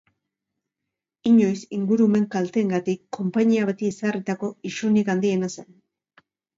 [1.31, 5.75] Inoiz ingurumen kalteengatik konpainia bati ezarritako isunik handiena zen.